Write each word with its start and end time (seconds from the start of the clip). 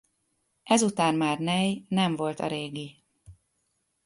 Ezután 0.63 1.15
már 1.15 1.39
Ney 1.39 1.85
nem 1.89 2.15
volt 2.15 2.39
a 2.39 2.47
régi. 2.47 3.03